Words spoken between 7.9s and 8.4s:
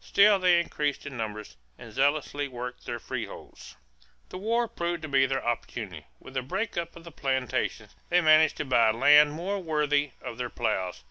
they